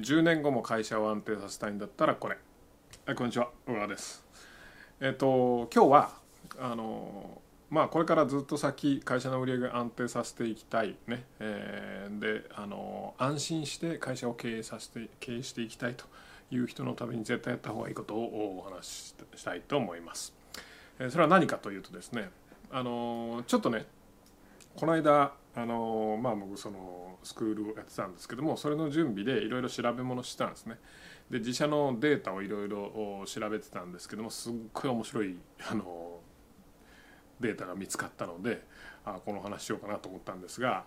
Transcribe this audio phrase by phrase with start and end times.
[0.00, 2.36] 10年後も会社を安定させたいんだったらこれ。
[3.06, 3.50] はいこんにちは。
[3.64, 4.24] 小川です。
[5.00, 6.10] えっと今日は
[6.58, 7.40] あの
[7.70, 16.06] まあこれからずっと先会社の売り上げ安定させていきたいね、えー、であの安心して会社を経営させて経営していきたいと
[16.50, 20.34] いう人のために絶対やった方がいいことをお話ししたいと思います。
[21.08, 22.30] それは何かというとですね
[22.72, 23.86] あのちょっとね
[24.74, 30.78] この間あのまあ僕そのスクールをやってたんですけどもそれの準備でいろいろ調べ物してたんですね
[31.30, 35.36] で自社のデータをいろいろ調べてたんですけどもすっごい面白い
[35.70, 36.18] あの
[37.40, 38.64] データが見つかったので
[39.04, 40.84] あこの話しようかなと思ったんですが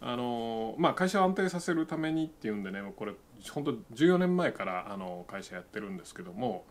[0.00, 3.12] あの、まあ、会社を安定させるためにっていうんでねこれ
[3.50, 6.64] 本当14年前からあの会社やってるんですけども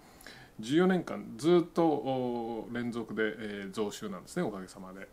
[0.62, 5.08] 14年間ずっと連続で、増収なんですねおかげさまで。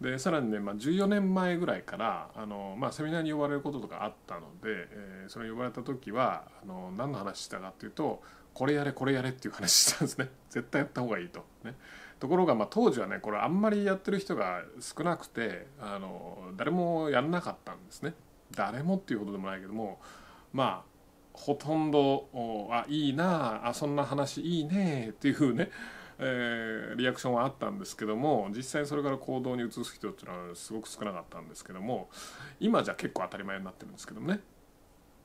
[0.00, 8.22] でさらにね、まあ、14年前ぐらいからあの、まあ、セミナーに呼ばれることとかあったので、えー、それ呼ばれた時はあの何の話したかっていうと
[8.54, 11.44] これやれこれやれっていう話したんですね 絶対やった方がいいと。
[11.64, 11.74] ね、
[12.20, 18.14] ところが、まあ、当時はねこれあんまりやってる人が少なくてあの誰もやんなかったんですね。
[18.52, 20.00] 誰もっていうほどでもないけども
[20.52, 20.88] まあ
[21.32, 22.28] ほとんど
[22.72, 25.70] 「あいいなあそんな話いいね」っていうね
[26.20, 32.08] えー、リアクションはあったんですけども実際それから行動に移す人っていうのはすごく少なかったんですけども
[32.58, 34.40] 今じゃ結構当たり前になってるんですけどもね、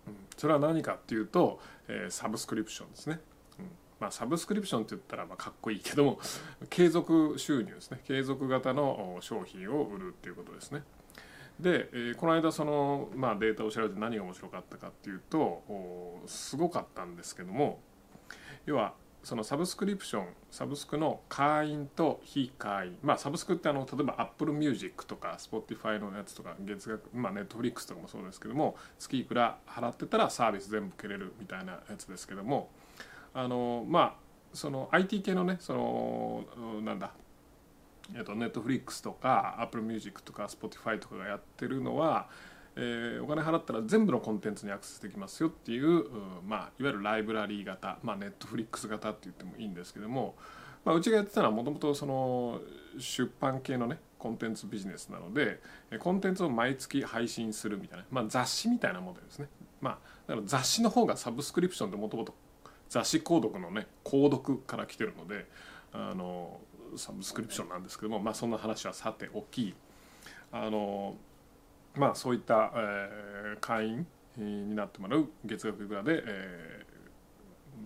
[0.08, 3.20] うん、それは何かっていうと、えー、サブスクリプションですね。
[3.60, 3.66] うん
[4.00, 6.20] まあ、サブスクリプションって言ったらまあかっこいいけども
[6.70, 10.84] 継続収入ですね継続型の商品を売るっていうことですね。
[11.60, 15.64] で、えー、この間その、まあ、データを調べて何が面白かったかっていうと
[16.26, 17.80] すごかったんですけども
[18.66, 22.98] 要はそのサブスクリプションサブスクの会員と非会員。
[23.02, 32.70] まあサブスクってあの例えば Apple Music とか Spotify のやつとか月額まあ Netflix とかもそうですけども月いくら払ってたらサービス全部蹴れるみたいなやつですけども
[33.34, 34.14] あのまあ
[34.54, 37.12] その IT 系のねそのなんだ
[38.14, 42.28] えっと Netflix とか Apple Music とか Spotify とかがやってるのは
[42.76, 46.06] えー、お金払ったら全部のコンテンツにアクセスできますよっていう、
[46.46, 50.36] まあ、いわゆるライブラリー型、まあ、ネットフリックス型って言ってもいいんですけども、
[50.84, 52.60] まあ、うちがやってたのはもともとその
[52.98, 55.60] 出版系のねコンテンツビジネスなので
[56.00, 59.48] コンテンツを毎月配信するみたいな、まあ、雑誌みたいなモデルですね、
[59.82, 59.98] まあ、
[60.28, 62.34] だから雑誌の方がサブスクリプションでもともと
[62.90, 65.46] 雑誌購読のね購読から来てるので
[65.92, 66.60] あの
[66.96, 69.76] サブスクリプションなんですけども、まあ、そんな話はさておき
[70.52, 71.16] あの
[71.96, 76.86] まあそういった、えー、会員になってもらう月額いくらで、え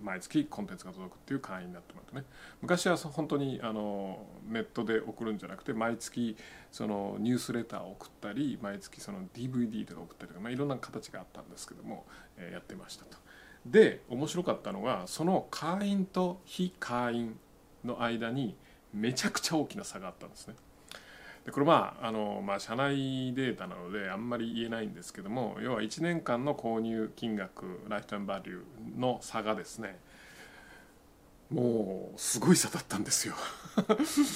[0.02, 2.24] ー、毎月コンテンツが届くっていう会員になってもらってね
[2.62, 6.38] 昔は本当にあのネットで送るんじゃなくて毎月
[6.72, 12.06] そのニュースレターを送ったり毎月その DVD で送ったりとか、まあ、いろんな形があったんですけども、
[12.38, 13.18] えー、やってましたと。
[13.66, 17.40] で面白かったのがその会員と非会員
[17.84, 18.56] の間に
[18.94, 20.56] めちゃくちゃ大きな差があったんですね。
[21.48, 29.98] でこれまああの、まあ、社内データなのであんまり言えないんですけども要は1年間の購入金額ライフタイムバリューの差がですね
[31.50, 33.34] もうすごい差だったんですよ。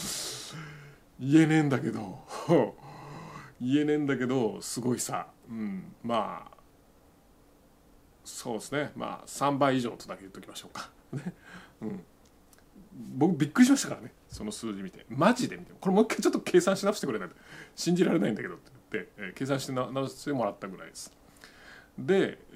[1.20, 2.26] 言えねえんだけど。
[3.60, 5.28] 言えねえんだけどすごい差。
[5.50, 5.94] うん。
[6.04, 6.58] まあ
[8.24, 8.94] そうですね。
[8.96, 10.90] まあ3倍以上とだけ言っときましょうか。
[11.12, 11.34] ね。
[11.82, 12.06] うん。
[12.94, 14.14] 僕びっくりしましたからね。
[14.28, 15.06] その数字見て。
[15.10, 15.74] マジで見て。
[15.80, 17.36] これもう一回ちょっと計算し直してくれないと。
[17.76, 21.14] 信じられないんだけどって言って、え、計算して直してもらったぐらいです。
[21.98, 22.56] で、え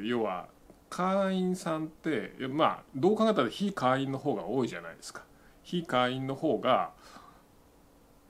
[0.00, 0.48] ー、要は
[0.90, 5.24] 会員さんってまあどう考えたら非会員の方が多いじゃないですか。
[5.62, 6.92] 非会員の方が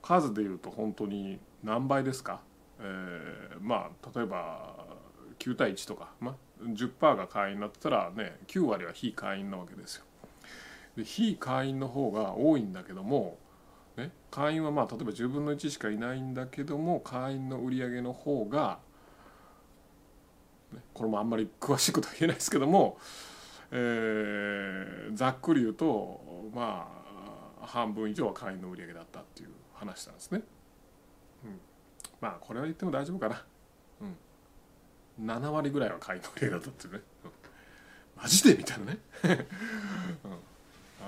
[0.01, 2.41] 数でいうと本当に何倍ですか、
[2.79, 4.75] えー、まあ例えば
[5.39, 10.05] 9対1とか、まあ、10%が会員になってたらね9割は非会員なわけですよ。
[10.95, 13.37] で非会員の方が多いんだけども、
[13.97, 18.79] ね、会員はまあ例えば10分の1しかいないんだけども会員の売り上げの方が、
[20.71, 22.97] ね、これもあんまり詳しいことは言えないですけども、
[23.71, 26.21] えー、ざっくり言うと
[26.53, 26.87] ま
[27.61, 30.41] あ半分以上は会員の売り上げだったっていう話なんですね。
[31.45, 31.59] うん、
[32.21, 33.43] まあこれは言っても大丈夫かな。
[34.01, 36.99] うん、7割ぐらいは会員の売り上げだったっていうね。
[38.15, 38.55] マジで？
[38.55, 38.99] みたいなね。
[40.25, 40.52] うん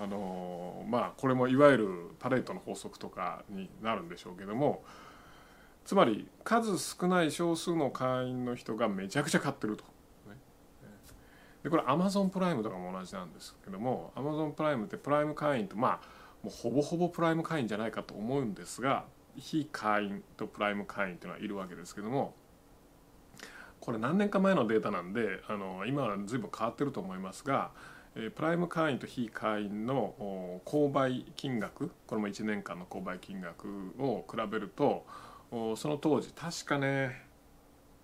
[0.02, 1.88] あのまあこれもいわゆる
[2.20, 4.84] パレートの法則とかになるんでしょうけども
[5.86, 9.84] つまり数少ない少数の会員の人がめちゃくちゃ買ってると。
[11.64, 16.00] でこれアマゾンプライムとかも同じなんですけどもアマゾンプライムってプライム会員とまあ
[16.44, 19.06] もうほぼほぼプライム会員じゃないかと思うんですが
[19.36, 22.36] 非会員とプライム会員っていうのはいるわけですけども
[23.80, 27.72] これ何年か前のデータなんであの今は随分変わってると思いますが
[28.16, 35.06] プライム会員と非会員の購買金額これも1年間の購買金額を比べると
[35.76, 37.24] その当時確かね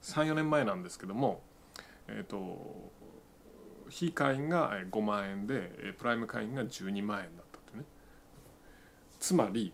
[0.01, 1.41] 34年前なんですけども
[2.09, 2.91] えっ、ー、と
[3.89, 7.85] 非会員が5万円でプライム会員が12万円だったってね
[9.17, 9.71] つまり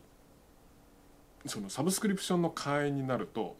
[1.48, 3.56] そのサブスクリプションの会員になると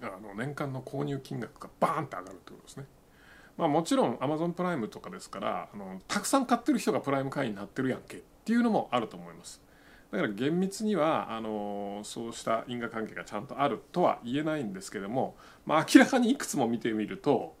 [0.00, 2.86] あの年間の購入金額がバーンって上がるってことですね。
[3.58, 9.60] まあ、もちろん Amazon プライムとかですからあのたくさん買ってる人がプライム会員になってるやんけっていうのもあると思います。
[10.12, 17.54] だから厳密にはあのそうした因果関係がちゃんとあるとは言えないんですけども、まあ、明らかにいくつも見てみると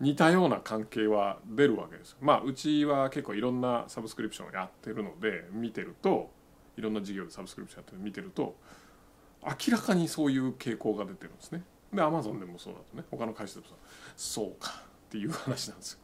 [0.00, 2.16] 似たような関係は出るわけです。
[2.22, 6.30] まあうちは結構いろんなサブスクリプションをやってるので見てると
[6.78, 8.54] いろんな事業でサブスクリプションやってる見てると
[9.44, 11.64] 明らかにそういう傾向が出てるんですね。
[11.92, 13.74] でアマゾンでもそうだとね他の会社でも
[14.16, 15.98] そうかっていう話なんですよ。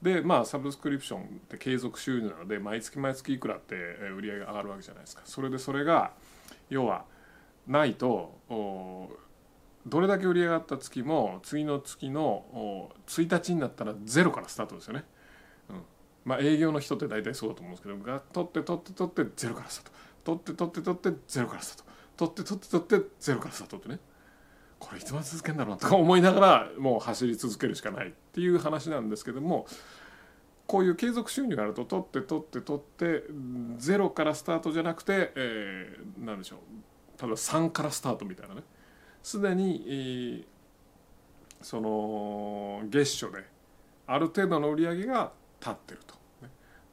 [0.00, 3.74] でまあサブスクリプションって継続収入なので毎月毎月いくらって
[4.16, 5.22] 売り上げが上がるわけじゃないですか。
[5.24, 6.12] それでそれが
[6.70, 7.04] 要は
[7.66, 15.04] ないとどれだけ売り上がった月も次の月の1日になったらゼロからスタートですよね。
[15.70, 15.82] うん、
[16.24, 19.92] まあ営業の人って大体そうだと思うんですけどが取って取って取ってゼロからスター
[20.24, 23.98] ト取って取って取ってゼロからスタート取って取って取ってゼロからスタートってね
[24.82, 29.66] これいつまで続けんだろうなとか思いながらもう走り続けるしかないっていう話なんですけども
[30.66, 33.24] こういう継続収入があると取って取って取って
[33.78, 36.58] ゼロからスタートじゃなくて、えー、何でしょう
[37.22, 38.62] 例えば3からスタートみたいなね
[39.22, 40.44] すでに、
[41.60, 43.44] その月初で
[44.08, 45.30] ある程度の売り上げが
[45.60, 46.20] 立ってると。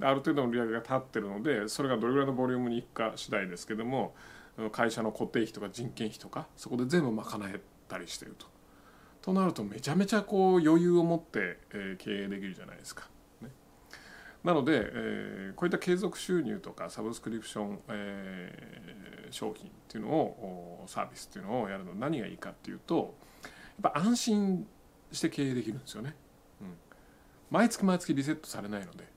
[0.01, 4.13] ある程度の売り上げが立ってるのでそれがどれぐらいのボリュームにいくか次第ですけども
[4.71, 7.59] 会社の固定費とか人件費とかそこで全部賄え
[7.89, 8.45] たりしてると。
[9.21, 13.09] となるとめちゃめちゃこう余裕を持って、え、経営できるじゃないですか。
[13.41, 13.50] ね、
[14.45, 24.68] なので、え、こういった継続収入とかサブスクリプション、え、商品っていうのをサービスっていうのをやるの何がいいかっていうとやっぱ安心
[25.12, 26.15] して経営できるんですよね。
[26.62, 26.68] うん、
[27.50, 29.07] 毎月毎月リセットされないので。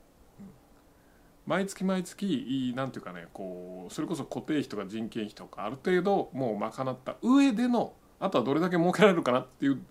[1.44, 9.82] 毎月毎月なんていうかねこうそれこそ固定費とか人件費とかある程度もう賄った上でのあとはどれだけ儲けられるかなっていう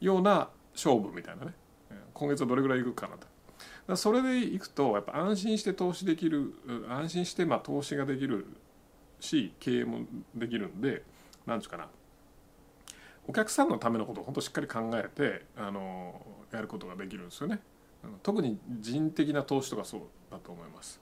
[0.00, 1.52] ような勝負みたいなね
[2.14, 3.26] 今月はどれぐらいいくかなと。
[3.86, 6.54] だそれでいくとやっぱ安心して投資できる
[6.88, 8.46] 安心してまあ投資ができる
[9.20, 10.00] し経営も
[10.34, 11.02] できるんで
[11.46, 11.88] 何て言うかな
[13.28, 16.20] お客さんのためのことを本当しっかり考えてあの
[16.52, 17.60] やることができるんですよね。
[18.22, 20.00] 特に人的な投資とかそう
[20.30, 21.00] だと思います。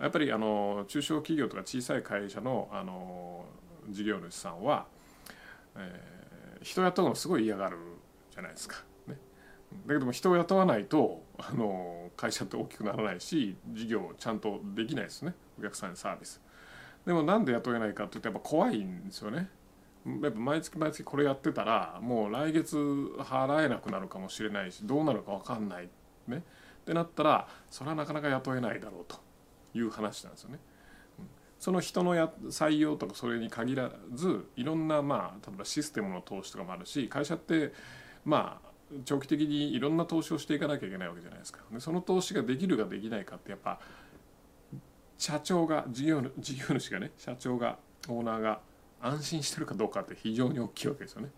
[0.00, 3.44] やっぱりあの中小企業とか小さい会社のあの
[3.90, 4.86] 事業主さんは、
[5.76, 6.23] え
[6.64, 7.76] 人雇うのすごい嫌がる
[8.32, 8.82] じゃないですか。
[9.06, 9.18] ね、
[9.86, 16.40] だけども人を雇わないとあの会社って大きくならないし事業ちゃんとできないですねお客さんにサービス。
[17.06, 19.50] でもなんで雇えないかって言ってやっぱ怖いんですよね。
[20.22, 25.88] やっぱ毎月毎月これやってたらもう来月払えなくなるかもしれないしどうなるか分かんない
[26.28, 29.16] ねってなったらそれはなかなか雇えないだろうと
[29.74, 30.58] いう話なんですよね。
[31.64, 37.72] その人のや採用とかそれに限らずいろんなまあ例えばシステムの投資とかもあるし会社って
[38.22, 41.60] まあ長期的にいろんな投資をしていかなきゃいけないわけじゃないですか。
[41.72, 43.80] でその投資ができるかできないかってやっぱ
[45.16, 47.78] 社長が事業事業主がね社長が
[48.10, 48.60] オーナーが
[49.00, 51.30] 安心してるかどうかって非常に大きいわけですよね。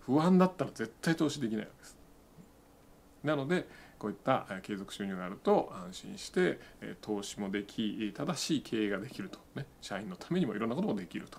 [0.00, 1.95] 不安だったら絶対投資できないわけです。
[3.26, 3.68] なので
[3.98, 6.60] こういった継続収入があると安心して
[7.00, 11.38] 投資もでき正しい経営ができると、ね、社員のためにもいろんなこともできると。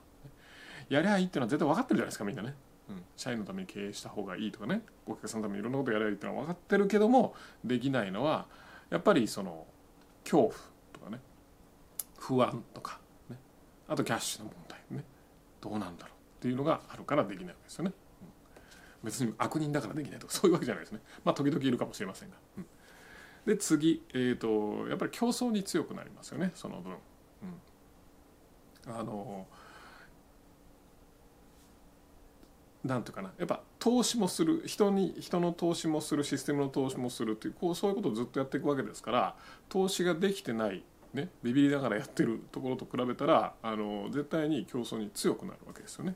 [0.89, 2.55] やりゃいいっていうのは絶対分かってるじゃないですかみんなね、
[2.89, 4.81] うん、社員のために経営した方がいいとかね。
[5.05, 8.45] お客さんのためにいろんなことやりゃいいっていうのは分かってるけどもできないのは
[8.89, 9.65] やっぱりその
[10.23, 10.53] 恐怖
[10.93, 11.19] とかね。
[12.17, 13.37] 不安とか、ね、
[13.87, 15.03] あとキャッシュの問題ね。
[15.61, 17.91] どうなんだろうっていうのがあるからできないわけですよね。
[19.03, 20.99] 別に悪人だからできないとかそういうわけじゃないですね。
[21.23, 22.65] まあ時々いるかもしれませんが、うん、
[23.45, 26.93] で次、えーと、やっぱり競争に強くなりますよねその分、
[28.85, 29.45] うん、あの
[32.83, 33.33] なんていうかな。
[33.37, 34.63] やっぱ投資もする。
[34.65, 39.35] 人に人の投資もするシステムの投資もするっていうこうそういうことをずっとやっていくわけですから
[39.67, 46.15] 投資ができてないねビビりながらやってるところと比べたらあの絶対に競争に強くなるわけですよね。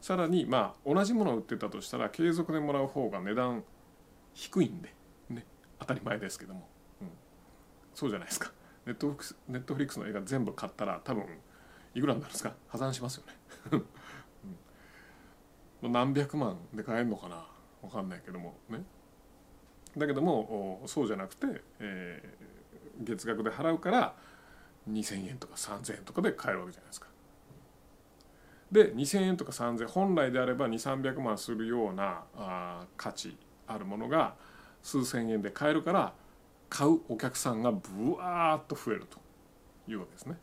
[0.00, 3.64] さらにまあ同じものを売ってたとしたら継続でもらう方が値段
[4.32, 4.94] 低いんで、
[5.28, 5.44] ね、
[5.78, 6.68] 当たり前ですけども、
[7.00, 7.08] うん、
[7.94, 8.52] そうじゃないですか。
[8.86, 11.24] ネットフリックスネットフリックスの映画全部買ったら多分
[11.94, 12.54] いくらになるんですか？
[12.68, 13.82] 破産しますよね、
[15.82, 17.46] うん、何百万で買えるのかな？
[17.82, 18.82] 分かんないけどもね。
[19.96, 21.46] だけどもそうじゃなくて、
[21.80, 24.14] えー、月額で払うから
[24.88, 27.08] 2,000円とか3,000円とかで買えるわけじゃないですか。
[28.70, 33.36] で2,000円とか3,000本来であれば2,300万するようなあ価値
[33.66, 34.34] あるものが
[34.82, 36.12] 数千円で買えるから
[36.68, 39.18] 買うお客さんがブワーッと増えると
[39.88, 40.36] いうわけですね。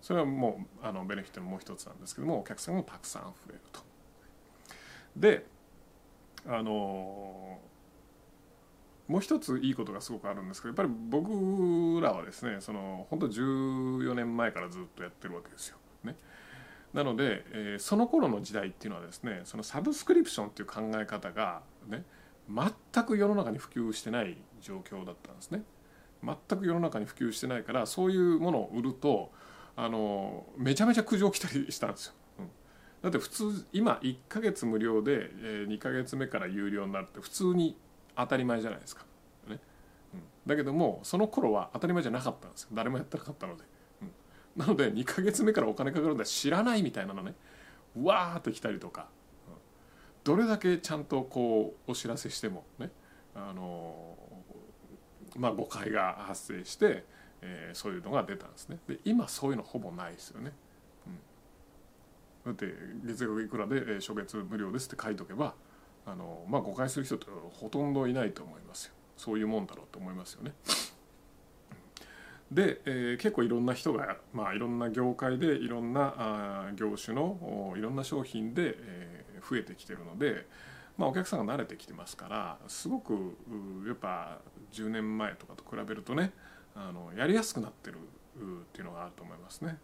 [0.00, 3.80] それはもうあのベネフィットのもう一つなんですけどもお客さんもたくさん増えると。
[5.16, 5.46] で
[6.46, 7.58] あの
[9.08, 15.76] もう一ついいことがすごくあるんですけどやっぱり僕らはですねその本当14年前からずっとやってるわけですよ。
[16.04, 16.16] ね、
[16.98, 22.02] なので、えー、その頃の時代っていうのはですねそのサブスクリプションっていう考え方がね
[22.50, 25.62] 全く世の中に普及してない状況だったんですね。
[26.24, 29.30] 全く世の中に普及してないからそういうものを売ると
[29.76, 32.14] あのめちゃめちゃ苦情来たりしたんですよ。
[32.40, 32.48] うん、
[33.00, 37.78] だって普通今1ヶ月無料で、え2ヶ月目から有料になるって普通に
[38.16, 39.04] 当たり前じゃないですか。
[39.46, 39.60] ね
[40.14, 43.62] うん、だけどもその頃は当たり前じゃなかったんですよ誰もやってなかったので。
[44.58, 47.34] なので2ヶ月目からお金かかるんだ知らないみたいなのね。
[48.02, 49.06] わーって来たりとか、
[50.24, 52.90] どれだけちゃんとこうお知らせしてもね。
[53.34, 54.18] あの
[55.36, 57.04] まあ誤解が発生して、
[57.40, 58.78] え、そういうのが出たんですね。
[58.88, 60.52] で今そういうのほぼないですよね。
[62.44, 62.66] だって
[63.04, 65.54] 月額いくらで初月無料ですって書いとけば
[66.04, 68.94] あの、まあ、誤解する人ってほとんどいないと思いますよ。
[69.16, 70.52] そういうもんだろうと思いますよね。
[72.50, 80.46] で、えー、結構いろんな人が、まあ、いろんな業界でいろんなあ業種のいろんな商品で、えー、増えてきてるので、
[80.96, 83.36] まあ、お客さんが慣れてきてますからすごく
[83.86, 84.38] やっぱ
[84.72, 86.32] 10年前とかと比べるとね
[86.74, 88.40] あのやりやすくなってるっ
[88.72, 89.78] ていうのがあると思いますね。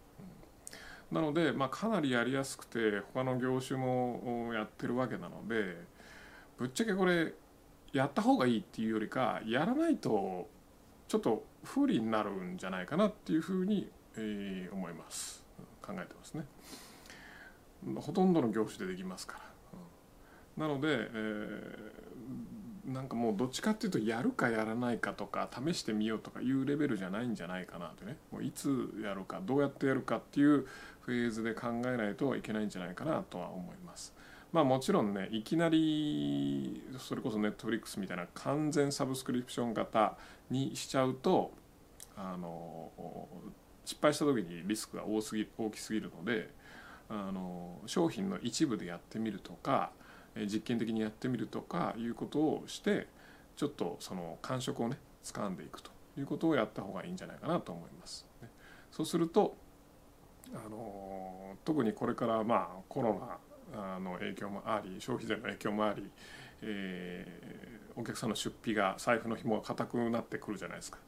[1.11, 5.77] なので、まあ、かなりやりやすくて他の業種もやってるわけなので
[6.57, 7.33] ぶっちゃけこれ
[7.93, 10.49] やった方がいいっていうよりかやらないと
[11.07, 15.43] ちょっと不利になるんじゃないかなっていうふうに、えー、思います。
[15.81, 16.45] 考えてますね。
[17.97, 19.39] ほとんどの業種でできますか
[20.57, 28.17] ら、なので、えー、なんかもうどっちかっていうとやるかやらないかとか試してみようとかいうレベルじゃないんじゃないかなってね。
[28.31, 30.65] もういつやるかどうやってやるかっていう
[31.01, 34.15] フェーズで考えないといけないんじゃないかなとは思います。
[34.51, 40.17] まあもちろんねいきなりそれこそネットフリックスみたいな完全サブスクリプション型
[40.49, 41.51] にしちゃうと
[42.17, 42.91] あの
[43.83, 46.49] 失敗した時にリスクが多すぎ大きすぎるので
[47.09, 49.91] あの商品の一部でやってみるとか
[50.35, 53.07] 実験的にやってみるとかいうことをして
[53.55, 58.25] ちょっとその感触をね掴んでいくということをやった方がいいんじゃないかなと思います。
[58.91, 59.55] そうすると
[60.53, 63.19] あの特にこれからまあコロ
[63.73, 66.09] ナの影響もあり消費税の影響もあり、
[66.61, 70.99] えー、お客さんの出費が財布の紐が硬くなってくるじゃないですか。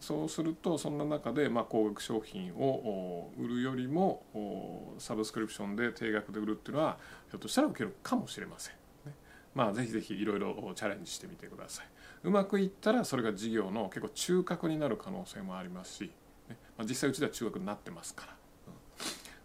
[0.00, 6.98] そうするとそんな中で、まあ、高額商品を売るよりもサブスクリプションで定額で売るっていうのは
[7.30, 8.74] ひょっとしたら受けるかもしれません。
[9.06, 9.14] ね、
[9.54, 11.86] まあぜひぜひいろいろチャレンジしてみてください。
[12.24, 16.10] うまくいったらそれが事業の結構中核になる可能性もありますし、
[16.48, 18.36] ねまあ、実際うちでは中核になってますから。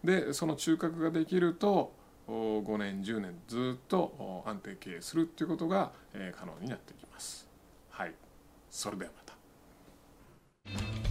[0.04, 1.94] でその中核ができると
[2.28, 5.92] 5年10年ずっと安定経営するっていうことが
[6.36, 7.48] 可能になってきます。
[7.90, 8.14] はい、
[8.70, 9.24] それではま
[11.02, 11.07] た。